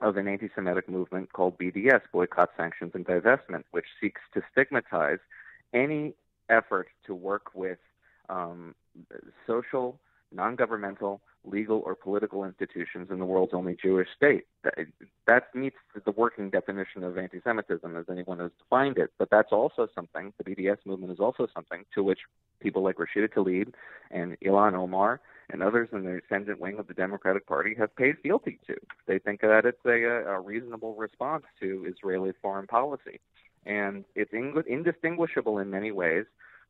of 0.00 0.16
an 0.16 0.28
anti-Semitic 0.28 0.88
movement 0.88 1.32
called 1.32 1.58
BDS, 1.58 2.02
Boycott, 2.12 2.50
Sanctions, 2.56 2.92
and 2.94 3.04
Divestment, 3.04 3.64
which 3.72 3.86
seeks 4.00 4.20
to 4.32 4.42
stigmatize 4.52 5.18
any 5.72 6.14
effort 6.48 6.88
to 7.06 7.14
work 7.14 7.54
with 7.54 7.78
um, 8.28 8.74
social, 9.46 9.98
non 10.32 10.56
governmental, 10.56 11.20
legal, 11.44 11.82
or 11.84 11.94
political 11.94 12.44
institutions 12.44 13.08
in 13.10 13.18
the 13.18 13.24
world's 13.24 13.54
only 13.54 13.76
Jewish 13.80 14.08
state. 14.16 14.46
That, 15.26 15.54
meets 15.54 15.76
the 16.04 16.10
working 16.12 16.50
definition 16.50 17.02
of 17.02 17.16
anti 17.16 17.40
Semitism 17.42 17.96
as 17.96 18.06
anyone 18.10 18.38
has 18.38 18.50
defined 18.58 18.98
it. 18.98 19.10
But 19.18 19.30
that's 19.30 19.52
also 19.52 19.88
something, 19.94 20.32
the 20.38 20.44
BDS 20.44 20.78
movement 20.84 21.12
is 21.12 21.20
also 21.20 21.46
something 21.54 21.84
to 21.94 22.02
which 22.02 22.20
people 22.60 22.82
like 22.82 22.96
Rashida 22.96 23.32
Tlaib 23.32 23.72
and 24.10 24.36
Ilhan 24.40 24.74
Omar 24.74 25.20
and 25.50 25.62
others 25.62 25.88
in 25.92 26.04
the 26.04 26.20
ascendant 26.24 26.60
wing 26.60 26.78
of 26.78 26.86
the 26.86 26.94
Democratic 26.94 27.46
Party 27.46 27.74
have 27.78 27.94
paid 27.96 28.16
fealty 28.22 28.58
to. 28.66 28.76
They 29.06 29.18
think 29.18 29.40
that 29.40 29.64
it's 29.64 29.84
a, 29.86 30.30
a 30.30 30.40
reasonable 30.40 30.94
response 30.94 31.44
to 31.60 31.86
Israeli 31.88 32.32
foreign 32.42 32.66
policy. 32.66 33.20
And 33.66 34.04
it's 34.14 34.32
indistinguishable 34.32 35.58
in 35.58 35.70
many 35.70 35.92
ways 35.92 36.24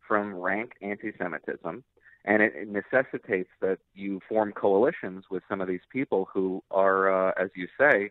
from 0.06 0.34
rank 0.34 0.72
anti 0.82 1.12
Semitism. 1.18 1.84
And 2.24 2.42
it, 2.42 2.52
it, 2.54 2.68
necessitates 2.68 3.50
that 3.60 3.78
you 3.94 4.20
form 4.28 4.52
coalitions 4.52 5.24
with 5.30 5.42
some 5.48 5.60
of 5.60 5.68
these 5.68 5.86
people 5.90 6.28
who 6.32 6.62
are, 6.70 7.28
uh, 7.28 7.32
as 7.40 7.50
you 7.54 7.68
say, 7.78 8.10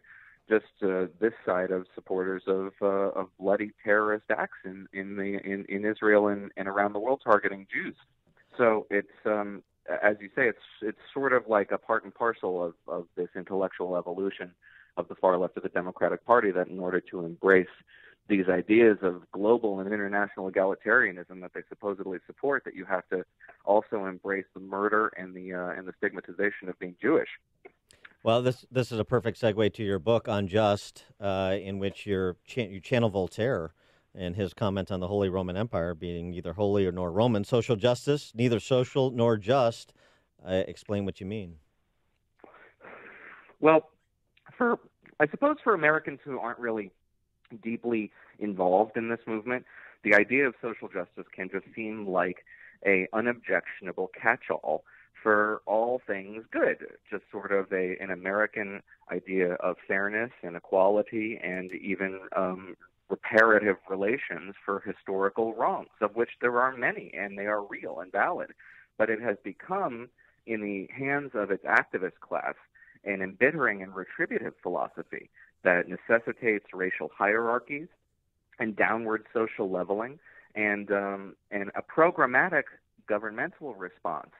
just 0.50 0.66
uh, 0.82 1.06
this 1.20 1.34
side 1.46 1.72
of 1.72 1.86
supporters 1.94 2.44
of 2.48 2.72
uh, 2.82 3.12
of 3.20 3.28
bloody 3.38 3.72
terrorist 3.84 4.26
acts 4.30 4.58
in 4.64 4.88
in 4.94 5.18
the 5.18 5.40
in, 5.44 5.66
in 5.68 5.86
Israel 5.86 6.30
and, 6.30 6.52
and 6.56 6.68
around 6.68 6.94
the 6.94 7.00
world 7.00 7.22
targeting 7.24 7.68
Jews. 7.72 7.96
So 8.58 8.88
it's 8.90 9.08
um, 9.26 9.62
as 10.04 10.16
you 10.20 10.30
say, 10.36 10.48
it's 10.48 10.58
it's 10.82 10.98
sort 11.14 11.34
of 11.34 11.44
like 11.48 11.72
a 11.72 11.78
part 11.78 12.04
and 12.04 12.14
parcel 12.14 12.64
of 12.64 12.74
of 12.88 13.08
this 13.16 13.30
intellectual 13.36 13.98
evolution 13.98 14.52
of 14.96 15.08
the 15.08 15.16
far 15.16 15.38
left 15.38 15.58
of 15.58 15.64
the 15.64 15.70
Democratic 15.70 16.26
Party 16.26 16.52
that 16.52 16.68
in 16.68 16.80
order 16.80 17.00
to 17.00 17.24
embrace 17.24 17.68
these 18.28 18.48
ideas 18.50 18.98
of 19.02 19.30
global 19.32 19.80
and 19.80 19.92
international 19.92 20.52
egalitarianism 20.52 21.42
that 21.42 21.52
they 21.54 21.62
supposedly 21.70 22.20
support, 22.28 22.64
that 22.66 22.76
you 22.76 22.86
have 22.86 23.08
to 23.10 23.24
also 23.66 24.06
embrace 24.06 24.46
the 24.54 24.60
murder 24.60 25.08
and 25.18 25.34
the 25.34 25.54
uh, 25.54 25.70
and 25.70 25.88
the 25.88 25.94
stigmatization 25.98 26.70
of 26.70 26.78
being 26.80 26.96
Jewish. 27.02 27.30
Well, 28.24 28.42
this 28.42 28.66
this 28.72 28.92
is 28.92 29.00
a 29.00 29.06
perfect 29.06 29.40
segue 29.40 29.74
to 29.74 29.84
your 29.84 30.00
book 30.00 30.28
Unjust, 30.28 31.06
uh, 31.20 31.56
in 31.60 31.80
which 31.80 32.06
you 32.06 32.36
you 32.56 32.80
channel 32.80 33.10
Voltaire 33.10 33.74
and 34.16 34.36
his 34.36 34.54
comment 34.54 34.92
on 34.92 35.00
the 35.00 35.08
Holy 35.08 35.30
Roman 35.30 35.56
Empire 35.56 35.94
being 35.94 36.32
neither 36.32 36.54
holy 36.54 36.86
or 36.86 36.92
nor 36.92 37.12
Roman. 37.12 37.44
Social 37.44 37.76
justice, 37.76 38.32
neither 38.36 38.60
social 38.60 39.12
nor 39.12 39.38
just. 39.38 39.94
Uh, 40.46 40.64
explain 40.68 41.04
what 41.04 41.20
you 41.20 41.26
mean. 41.26 41.56
Well, 43.60 43.90
for 44.56 44.80
I 45.20 45.28
suppose 45.28 45.58
for 45.64 45.74
Americans 45.74 46.20
who 46.24 46.40
aren't 46.40 46.60
really 46.60 46.92
deeply 47.62 48.12
involved 48.40 48.98
in 48.98 49.10
this 49.10 49.20
movement, 49.26 49.66
the 50.04 50.14
idea 50.14 50.48
of 50.48 50.56
social 50.62 50.88
justice 50.88 51.26
can 51.34 51.50
just 51.50 51.66
seem 51.76 52.08
like 52.08 52.46
a 52.86 53.08
unobjectionable 53.14 54.10
catch-all 54.20 54.84
for 55.22 55.62
all 55.66 56.00
things 56.06 56.46
good, 56.52 56.86
just 57.10 57.24
sort 57.32 57.52
of 57.52 57.72
a 57.74 57.98
an 58.00 58.12
American 58.12 58.82
idea 59.12 59.54
of 59.54 59.76
fairness 59.88 60.32
and 60.44 60.56
equality 60.56 61.40
and 61.44 61.72
even 61.74 62.20
um, 62.36 62.76
reparative 63.10 63.78
relations 63.90 64.54
for 64.64 64.80
historical 64.82 65.54
wrongs, 65.56 65.90
of 66.02 66.16
which 66.16 66.32
there 66.42 66.60
are 66.60 66.76
many 66.76 67.12
and 67.18 67.38
they 67.38 67.46
are 67.46 67.64
real 67.64 68.00
and 68.00 68.12
valid. 68.12 68.52
But 68.98 69.10
it 69.10 69.22
has 69.22 69.38
become, 69.44 70.10
in 70.46 70.62
the 70.62 70.88
hands 70.94 71.32
of 71.34 71.52
its 71.52 71.66
activist 71.66 72.20
class, 72.20 72.56
an 73.04 73.22
embittering 73.22 73.82
and 73.82 73.96
retributive 73.96 74.54
philosophy 74.62 75.30
that 75.64 75.86
necessitates 75.88 76.66
racial 76.74 77.10
hierarchies 77.16 77.88
and 78.60 78.76
downward 78.76 79.26
social 79.34 79.70
leveling 79.70 80.20
and 80.56 80.92
um, 80.92 81.36
and 81.52 81.72
a 81.76 81.82
programmatic 81.82 82.64
governmental 83.08 83.76
response 83.76 84.32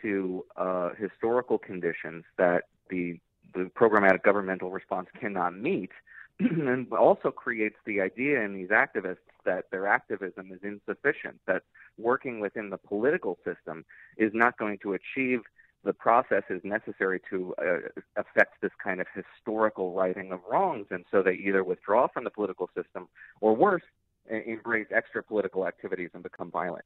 to 0.00 0.44
uh, 0.56 0.90
historical 0.98 1.58
conditions 1.58 2.24
that 2.36 2.64
the 2.90 3.18
the 3.54 3.70
programmatic 3.74 4.22
governmental 4.22 4.70
response 4.70 5.08
cannot 5.18 5.56
meet, 5.56 5.90
and 6.40 6.90
also 6.92 7.30
creates 7.30 7.76
the 7.84 8.00
idea 8.00 8.40
in 8.42 8.54
these 8.54 8.68
activists 8.68 9.18
that 9.44 9.70
their 9.70 9.86
activism 9.86 10.50
is 10.52 10.60
insufficient, 10.62 11.38
that 11.46 11.62
working 11.98 12.40
within 12.40 12.70
the 12.70 12.78
political 12.78 13.38
system 13.44 13.84
is 14.16 14.30
not 14.34 14.56
going 14.56 14.78
to 14.78 14.94
achieve 14.94 15.40
the 15.84 15.92
process 15.92 16.44
is 16.48 16.60
necessary 16.64 17.20
to 17.30 17.54
uh, 17.58 18.00
affect 18.16 18.60
this 18.60 18.70
kind 18.82 19.00
of 19.00 19.06
historical 19.14 19.92
righting 19.92 20.32
of 20.32 20.40
wrongs, 20.50 20.86
and 20.90 21.04
so 21.10 21.22
they 21.22 21.34
either 21.34 21.64
withdraw 21.64 22.06
from 22.08 22.24
the 22.24 22.30
political 22.30 22.68
system, 22.74 23.08
or 23.40 23.54
worse, 23.54 23.82
embrace 24.28 24.86
extra 24.94 25.22
political 25.22 25.66
activities 25.66 26.10
and 26.14 26.22
become 26.22 26.50
violent. 26.50 26.84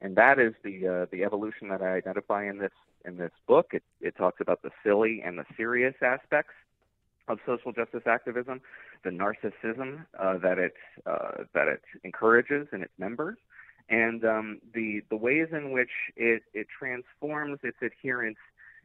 And 0.00 0.16
that 0.16 0.38
is 0.38 0.54
the 0.62 0.86
uh, 0.86 1.06
the 1.10 1.24
evolution 1.24 1.68
that 1.68 1.80
I 1.80 1.94
identify 1.94 2.48
in 2.48 2.58
this 2.58 2.72
in 3.04 3.16
this 3.16 3.30
book. 3.46 3.68
It, 3.72 3.82
it 4.00 4.16
talks 4.16 4.40
about 4.40 4.62
the 4.62 4.70
silly 4.82 5.22
and 5.24 5.38
the 5.38 5.46
serious 5.56 5.94
aspects 6.02 6.52
of 7.28 7.38
social 7.46 7.72
justice 7.72 8.02
activism, 8.06 8.60
the 9.02 9.10
narcissism 9.10 10.04
uh, 10.18 10.36
that 10.38 10.58
it 10.58 10.74
uh, 11.06 11.44
that 11.54 11.68
it 11.68 11.82
encourages 12.02 12.68
in 12.72 12.82
its 12.82 12.92
members, 12.98 13.38
and 13.88 14.24
um, 14.24 14.60
the 14.72 15.02
the 15.10 15.16
ways 15.16 15.48
in 15.52 15.70
which 15.72 15.90
it 16.16 16.42
it 16.52 16.66
transforms 16.78 17.58
its 17.62 17.76
adherents 17.82 18.40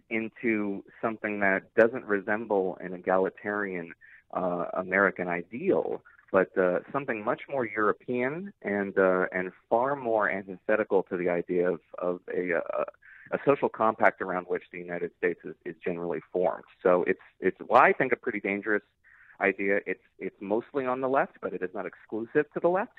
into 0.10 0.84
something 1.02 1.40
that 1.40 1.74
doesn't 1.76 2.06
resemble 2.06 2.78
an 2.82 2.94
egalitarian 2.94 3.94
uh, 4.34 4.66
American 4.74 5.28
ideal, 5.28 6.02
but 6.32 6.56
uh, 6.58 6.80
something 6.92 7.24
much 7.24 7.42
more 7.50 7.66
European 7.66 8.52
and 8.62 8.98
uh, 8.98 9.26
and 9.32 9.52
far 9.70 9.96
more 9.96 10.30
antithetical 10.30 11.04
to 11.04 11.18
the 11.18 11.30
idea 11.30 11.72
of 11.72 11.80
of 11.98 12.20
a, 12.34 12.52
a 12.52 12.86
a 13.32 13.38
social 13.46 13.70
compact 13.70 14.22
around 14.22 14.46
which 14.48 14.64
the 14.72 14.80
United 14.80 15.12
States 15.18 15.40
is, 15.44 15.56
is 15.66 15.76
generally 15.84 16.20
formed. 16.32 16.64
So 16.82 17.04
it's 17.08 17.20
it's 17.40 17.58
well, 17.68 17.82
I 17.82 17.94
think 17.94 18.12
a 18.12 18.16
pretty 18.16 18.40
dangerous 18.40 18.84
idea. 19.40 19.80
It's 19.86 20.04
it's 20.18 20.36
mostly 20.40 20.86
on 20.86 21.02
the 21.02 21.10
left, 21.10 21.38
but 21.42 21.54
it 21.54 21.62
is 21.62 21.70
not 21.74 21.86
exclusive 21.86 22.52
to 22.54 22.60
the 22.60 22.70
left. 22.70 22.94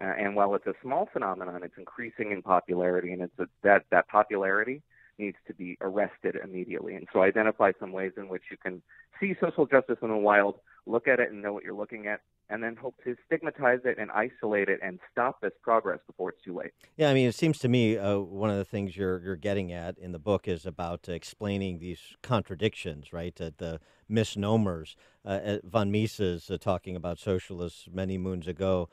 Uh, 0.00 0.12
and 0.18 0.34
while 0.34 0.54
it's 0.54 0.66
a 0.66 0.74
small 0.82 1.08
phenomenon, 1.12 1.62
it's 1.62 1.78
increasing 1.78 2.32
in 2.32 2.42
popularity, 2.42 3.12
and 3.12 3.22
it's 3.22 3.38
a, 3.38 3.46
that 3.62 3.84
that 3.90 4.08
popularity 4.08 4.82
needs 5.18 5.36
to 5.46 5.54
be 5.54 5.78
arrested 5.80 6.36
immediately. 6.42 6.96
And 6.96 7.06
so, 7.12 7.22
identify 7.22 7.72
some 7.78 7.92
ways 7.92 8.12
in 8.16 8.28
which 8.28 8.42
you 8.50 8.56
can 8.56 8.82
see 9.20 9.34
social 9.40 9.66
justice 9.66 9.98
in 10.02 10.08
the 10.08 10.16
wild, 10.16 10.56
look 10.86 11.06
at 11.06 11.20
it 11.20 11.30
and 11.30 11.40
know 11.40 11.52
what 11.52 11.62
you're 11.62 11.74
looking 11.74 12.08
at, 12.08 12.20
and 12.50 12.62
then 12.62 12.74
hope 12.74 12.96
to 13.04 13.14
stigmatize 13.26 13.80
it 13.84 13.98
and 13.98 14.10
isolate 14.10 14.68
it 14.68 14.80
and 14.82 14.98
stop 15.12 15.40
this 15.40 15.52
progress 15.62 16.00
before 16.08 16.30
it's 16.30 16.42
too 16.42 16.56
late. 16.56 16.72
Yeah, 16.96 17.10
I 17.10 17.14
mean, 17.14 17.28
it 17.28 17.34
seems 17.34 17.58
to 17.60 17.68
me 17.68 17.96
uh, 17.96 18.18
one 18.18 18.50
of 18.50 18.56
the 18.56 18.64
things 18.64 18.96
you're 18.96 19.20
you're 19.20 19.36
getting 19.36 19.72
at 19.72 19.96
in 19.96 20.10
the 20.10 20.18
book 20.18 20.48
is 20.48 20.66
about 20.66 21.08
uh, 21.08 21.12
explaining 21.12 21.78
these 21.78 22.16
contradictions, 22.22 23.12
right? 23.12 23.38
Uh, 23.40 23.50
the 23.56 23.80
misnomers. 24.08 24.96
Uh, 25.24 25.58
von 25.64 25.90
Mises 25.90 26.50
uh, 26.50 26.58
talking 26.58 26.96
about 26.96 27.18
socialists 27.18 27.88
many 27.90 28.18
moons 28.18 28.46
ago 28.46 28.90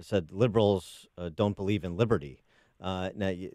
said 0.00 0.30
liberals 0.32 1.06
don't 1.34 1.56
believe 1.56 1.84
in 1.84 1.96
liberty. 1.96 2.42
Uh, 2.80 3.10
now, 3.14 3.28
you, 3.28 3.50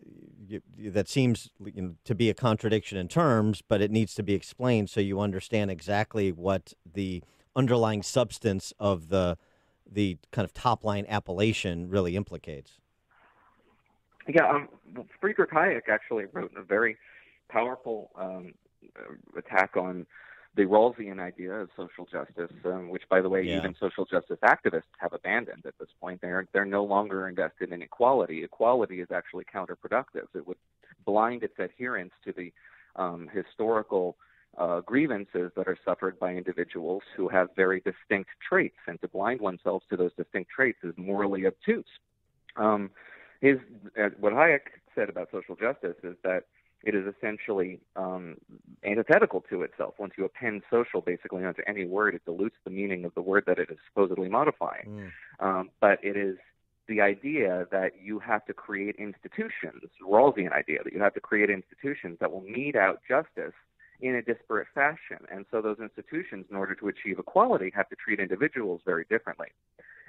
you, 0.48 0.62
that 0.92 1.08
seems 1.08 1.52
you 1.64 1.82
know, 1.82 1.96
to 2.06 2.16
be 2.16 2.30
a 2.30 2.34
contradiction 2.34 2.98
in 2.98 3.08
terms, 3.08 3.62
but 3.62 3.82
it 3.82 3.92
needs 3.92 4.16
to 4.16 4.24
be 4.24 4.34
explained 4.34 4.90
so 4.90 5.00
you 5.00 5.20
understand 5.20 5.70
exactly 5.70 6.32
what 6.32 6.74
the 6.92 7.24
underlying 7.56 8.02
substance 8.02 8.74
of 8.80 9.10
the 9.10 9.38
the 9.94 10.18
kind 10.32 10.46
of 10.46 10.54
top 10.54 10.86
line 10.86 11.06
appellation 11.10 11.90
really 11.90 12.16
implicates. 12.16 12.80
Yeah, 14.28 14.50
um, 14.50 14.70
Friedrich 15.20 15.52
Hayek 15.52 15.90
actually 15.90 16.26
wrote 16.32 16.52
a 16.56 16.64
very 16.64 16.96
powerful 17.50 18.10
um, 18.16 18.54
attack 19.38 19.76
on 19.76 20.06
the 20.56 20.64
Rawlsian 20.64 21.20
idea 21.20 21.54
of 21.54 21.70
social 21.78 22.06
justice, 22.06 22.52
um, 22.66 22.90
which, 22.90 23.04
by 23.10 23.22
the 23.22 23.30
way, 23.30 23.44
yeah. 23.44 23.58
even 23.58 23.76
social 23.80 24.06
justice 24.06 24.38
activists 24.44 24.84
have 25.00 25.14
abandoned 25.14 25.66
at 25.66 25.78
this 25.80 25.88
point. 26.00 26.20
They're 26.22 26.48
they're 26.52 26.66
no 26.66 26.84
longer 26.84 27.28
invested 27.30 27.72
in 27.72 27.82
equality. 27.82 28.44
Equality 28.44 29.00
is 29.00 29.08
actually 29.12 29.46
counterproductive. 29.46 30.28
It 30.36 30.46
would 30.46 30.58
blind 31.06 31.44
its 31.44 31.58
adherents 31.60 32.14
to 32.26 32.34
the 32.34 32.52
um, 32.98 33.30
historical 33.34 34.18
uh, 34.58 34.82
grievances 34.82 35.52
that 35.56 35.68
are 35.68 35.78
suffered 35.86 36.20
by 36.20 36.34
individuals 36.34 37.04
who 37.16 37.30
have 37.30 37.50
very 37.56 37.80
distinct 37.80 38.30
traits, 38.48 38.78
and 38.88 39.00
to 39.02 39.08
blind 39.08 39.40
oneself 39.40 39.84
to 39.90 39.96
those 39.96 40.12
distinct 40.18 40.52
traits 40.52 40.80
is 40.84 40.94
morally 40.98 41.46
obtuse. 41.46 41.86
Um, 42.58 42.90
his 43.40 43.58
uh, 43.98 44.10
what 44.20 44.34
Hayek 44.34 44.68
said 44.94 45.08
about 45.08 45.30
social 45.32 45.56
justice 45.56 45.96
is 46.04 46.18
that 46.24 46.44
it 46.84 46.96
is 46.96 47.06
essentially 47.16 47.80
um, 47.96 48.38
antithetical 48.84 49.42
to 49.50 49.62
itself. 49.62 49.94
Once 50.00 50.14
you 50.18 50.26
append 50.26 50.64
social 50.70 51.02
basically 51.02 51.44
onto 51.44 51.62
any 51.68 51.86
word, 51.86 52.16
it 52.16 52.26
dilutes 52.26 52.56
the 52.64 52.72
meaning 52.72 53.06
of 53.06 53.14
the 53.14 53.22
word 53.22 53.44
that 53.48 53.60
it 53.60 53.70
is 53.70 53.78
supposedly 53.88 54.30
modifying. 54.30 55.12
Mm. 55.40 55.46
Um, 55.46 55.70
but 55.80 56.00
it 56.04 56.18
is 56.18 56.38
the 56.88 57.02
idea 57.02 57.68
that 57.72 57.92
you 58.02 58.20
have 58.20 58.46
to 58.46 58.54
create 58.54 58.96
institutions, 58.98 59.84
Rawlsian 60.04 60.52
idea, 60.52 60.80
that 60.84 60.92
you 60.92 61.00
have 61.00 61.14
to 61.14 61.20
create 61.20 61.50
institutions 61.50 62.18
that 62.20 62.32
will 62.32 62.42
mete 62.42 62.76
out 62.76 63.02
justice 63.08 63.54
in 64.02 64.16
a 64.16 64.22
disparate 64.22 64.68
fashion. 64.74 65.20
And 65.32 65.46
so 65.52 65.62
those 65.62 65.78
institutions, 65.80 66.46
in 66.50 66.56
order 66.58 66.74
to 66.76 66.88
achieve 66.88 67.20
equality, 67.20 67.72
have 67.76 67.88
to 67.90 67.96
treat 67.96 68.20
individuals 68.20 68.82
very 68.84 69.06
differently. 69.10 69.50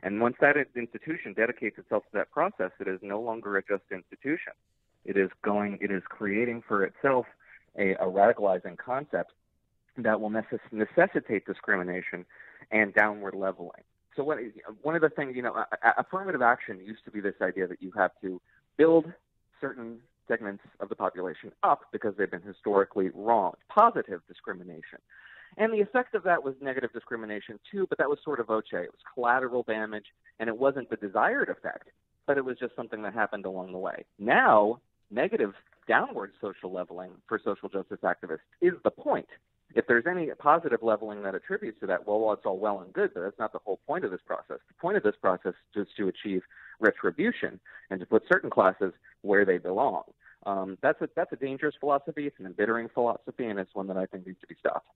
And 0.03 0.21
once 0.21 0.37
that 0.41 0.57
institution 0.75 1.35
dedicates 1.35 1.79
itself 1.79 2.05
to 2.05 2.11
that 2.15 2.31
process, 2.31 2.73
it 2.81 2.89
is 2.89 2.99
no 3.03 3.21
longer 3.21 3.57
a 3.57 3.63
just 3.63 3.85
institution. 3.93 4.55
It 5.05 5.17
is 5.17 5.31
going, 5.43 5.79
it 5.81 5.91
is 5.91 6.03
creating 6.09 6.63
for 6.67 6.85
itself 6.85 7.27
a, 7.79 7.93
a 7.95 8.07
radicalizing 8.07 8.77
concept 8.79 9.33
that 9.97 10.21
will 10.21 10.31
necess- 10.31 10.61
necessitate 10.71 11.45
discrimination 11.47 12.25
and 12.71 12.95
downward 12.95 13.35
leveling. 13.35 13.83
So 14.17 14.23
what, 14.25 14.39
one 14.83 14.95
of 14.95 15.01
the 15.01 15.09
things, 15.09 15.37
you 15.37 15.43
know, 15.43 15.65
affirmative 15.97 16.43
action 16.43 16.81
used 16.85 17.05
to 17.07 17.11
be 17.11 17.21
this 17.21 17.35
idea 17.41 17.67
that 17.67 17.83
you 17.83 17.93
have 17.97 18.11
to 18.23 18.41
build 18.77 19.13
certain 19.61 19.99
segments 20.29 20.63
of 20.81 20.89
the 20.89 20.95
population 20.95 21.53
up 21.63 21.83
because 21.93 22.15
they've 22.17 22.31
been 22.31 22.43
historically 22.43 23.11
wrong. 23.15 23.55
Positive 23.69 24.21
discrimination. 24.29 24.99
And 25.57 25.73
the 25.73 25.81
effect 25.81 26.15
of 26.15 26.23
that 26.25 26.43
was 26.43 26.55
negative 26.61 26.93
discrimination 26.93 27.59
too, 27.71 27.87
but 27.89 27.99
that 27.99 28.09
was 28.09 28.19
sort 28.25 28.41
of 28.41 28.47
voce. 28.47 28.65
It 28.73 28.91
was 28.91 29.01
collateral 29.15 29.63
damage, 29.63 30.07
and 30.39 30.49
it 30.49 30.57
wasn't 30.57 30.89
the 30.89 30.97
desired 30.97 31.49
effect, 31.49 31.89
but 32.27 32.39
it 32.39 32.45
was 32.45 32.59
just 32.59 32.75
something 32.75 33.03
that 33.03 33.13
happened 33.13 33.45
along 33.45 33.73
the 33.73 33.79
way. 33.79 34.05
Now, 34.19 34.81
negative 35.13 35.55
downward 35.87 36.33
social 36.41 36.73
leveling 36.73 37.13
for 37.29 37.41
social 37.45 37.69
justice 37.69 37.99
activists 38.03 38.41
is 38.61 38.73
the 38.85 38.91
point. 38.91 39.29
If 39.75 39.87
there's 39.87 40.05
any 40.07 40.29
positive 40.39 40.81
leveling 40.83 41.23
that 41.23 41.35
attributes 41.35 41.81
to 41.81 41.87
that, 41.87 42.07
well, 42.07 42.21
well, 42.21 42.33
it's 42.35 42.45
all 42.45 42.59
well 42.59 42.81
and 42.81 42.93
good, 42.93 43.13
but 43.15 43.23
that's 43.23 43.39
not 43.39 43.53
the 43.53 43.59
whole 43.65 43.81
point 43.87 44.05
of 44.05 44.11
this 44.11 44.21
process. 44.27 44.59
The 44.69 44.75
point 44.81 44.97
of 44.97 45.03
this 45.03 45.15
process 45.21 45.55
is 45.75 45.87
to 45.97 46.09
achieve 46.09 46.43
retribution 46.79 47.59
and 47.91 47.99
to 48.01 48.07
put 48.07 48.23
certain 48.31 48.51
classes 48.51 48.93
where 49.23 49.45
they 49.45 49.59
belong. 49.59 50.03
Um, 50.45 50.77
that's 50.83 51.01
a 51.01 51.09
that's 51.15 51.33
a 51.33 51.37
dangerous 51.37 51.75
philosophy. 51.79 52.27
It's 52.27 52.39
an 52.39 52.47
embittering 52.47 52.89
philosophy, 52.93 53.47
and 53.47 53.59
it's 53.59 53.75
one 53.75 53.87
that 53.87 53.97
I 53.97 54.07
think 54.07 54.27
needs 54.27 54.41
to 54.41 54.47
be 54.47 54.57
stopped. 54.59 54.89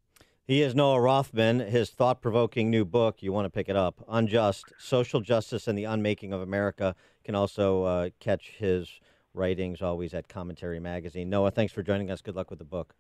He 0.45 0.63
is 0.63 0.75
Noah 0.75 1.01
Rothman. 1.01 1.61
His 1.61 1.91
thought 1.91 2.21
provoking 2.21 2.71
new 2.71 2.85
book, 2.85 3.23
you 3.23 3.33
want 3.33 3.47
to 3.47 3.51
pick 3.51 3.69
it 3.69 3.77
up, 3.77 4.05
Unjust 4.09 4.73
Social 4.79 5.21
Justice 5.21 5.67
and 5.67 5.79
the 5.79 5.85
Unmaking 5.85 6.33
of 6.33 6.41
America. 6.41 6.95
can 7.25 7.35
also 7.35 7.83
uh, 7.85 8.11
catch 8.21 8.53
his 8.59 9.01
writings 9.37 9.83
always 9.83 10.15
at 10.15 10.29
Commentary 10.29 10.81
Magazine. 10.81 11.31
Noah, 11.31 11.51
thanks 11.51 11.73
for 11.73 11.83
joining 11.83 12.11
us. 12.11 12.23
Good 12.23 12.37
luck 12.37 12.51
with 12.51 12.59
the 12.59 12.65
book. 12.65 12.95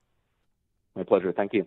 My 0.94 1.02
pleasure. 1.02 1.32
Thank 1.32 1.52
you. 1.52 1.66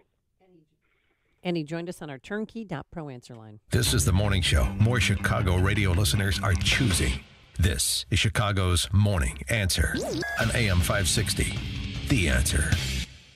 And 1.41 1.55
he 1.55 1.63
joined 1.63 1.87
us 1.87 2.01
on 2.01 2.09
our 2.09 2.17
turnkey.pro 2.17 3.09
answer 3.09 3.35
line. 3.35 3.59
This 3.71 3.93
is 3.93 4.03
the 4.03 4.11
morning 4.11 4.41
show 4.41 4.65
more 4.79 4.99
Chicago 4.99 5.57
radio 5.57 5.91
listeners 5.91 6.39
are 6.43 6.53
choosing. 6.53 7.13
This 7.57 8.05
is 8.09 8.19
Chicago's 8.19 8.87
Morning 8.93 9.41
Answer 9.49 9.95
on 10.39 10.49
AM 10.53 10.79
560. 10.79 11.57
The 12.07 12.29
Answer. 12.29 12.69